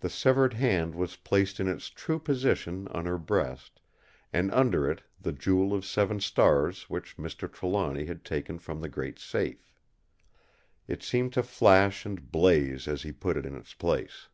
The 0.00 0.10
severed 0.10 0.54
hand 0.54 0.96
was 0.96 1.14
placed 1.14 1.60
in 1.60 1.68
its 1.68 1.88
true 1.88 2.18
position 2.18 2.88
on 2.88 3.06
her 3.06 3.18
breast, 3.18 3.80
and 4.32 4.50
under 4.50 4.90
it 4.90 5.02
the 5.20 5.30
Jewel 5.30 5.72
of 5.72 5.84
Seven 5.86 6.18
Stars 6.18 6.90
which 6.90 7.16
Mr. 7.18 7.48
Trelawny 7.48 8.06
had 8.06 8.24
taken 8.24 8.58
from 8.58 8.80
the 8.80 8.88
great 8.88 9.20
safe. 9.20 9.72
It 10.88 11.04
seemed 11.04 11.34
to 11.34 11.44
flash 11.44 12.04
and 12.04 12.32
blaze 12.32 12.88
as 12.88 13.02
he 13.02 13.12
put 13.12 13.36
it 13.36 13.46
in 13.46 13.54
its 13.54 13.74
place. 13.74 14.26